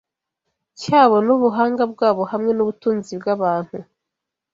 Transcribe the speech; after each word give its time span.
cyabo 0.79 1.15
nubuhanga 1.25 1.83
bwabo 1.91 2.21
hamwe 2.31 2.51
nubutunzi 2.53 3.11
bwabantu 3.19 3.77